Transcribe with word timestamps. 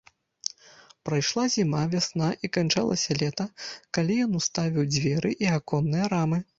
Прайшла 1.09 1.43
зіма, 1.57 1.83
вясна, 1.93 2.31
і 2.47 2.51
канчалася 2.59 3.21
лета, 3.21 3.49
калі 3.99 4.19
ён 4.27 4.31
уставіў 4.45 4.93
дзверы 4.93 5.37
і 5.47 5.57
аконныя 5.59 6.05
рамы. 6.17 6.47